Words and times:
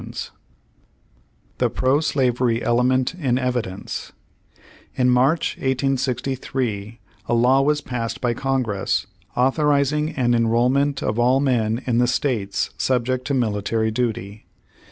17 0.01 0.31
THE 1.59 1.69
PEO 1.69 1.99
SLAVEEY 1.99 2.63
ELEMENT 2.63 3.13
IN 3.13 3.37
EVIDENCE 3.37 4.13
In 4.95 5.11
March 5.11 5.55
1863 5.57 6.99
a 7.27 7.33
law 7.35 7.61
was 7.61 7.81
passed 7.81 8.19
by 8.19 8.33
Congress 8.33 9.05
authorizing 9.35 10.09
an 10.15 10.33
enrollment 10.33 11.03
of 11.03 11.19
all 11.19 11.39
men 11.39 11.83
in 11.85 11.99
the 11.99 12.07
states 12.07 12.71
subject 12.79 13.25
to 13.27 13.35
military 13.35 13.91
duty. 13.91 14.47